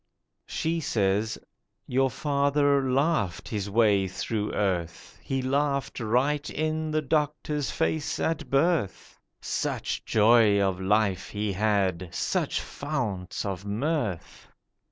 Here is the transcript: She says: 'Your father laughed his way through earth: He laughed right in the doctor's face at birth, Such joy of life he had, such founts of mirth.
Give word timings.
She 0.47 0.79
says: 0.79 1.37
'Your 1.85 2.09
father 2.09 2.89
laughed 2.91 3.47
his 3.49 3.69
way 3.69 4.07
through 4.07 4.51
earth: 4.51 5.19
He 5.21 5.43
laughed 5.43 5.99
right 5.99 6.49
in 6.49 6.89
the 6.89 7.03
doctor's 7.03 7.69
face 7.69 8.19
at 8.19 8.49
birth, 8.49 9.19
Such 9.41 10.03
joy 10.03 10.59
of 10.59 10.81
life 10.81 11.29
he 11.29 11.51
had, 11.53 12.09
such 12.11 12.61
founts 12.61 13.45
of 13.45 13.63
mirth. 13.63 14.47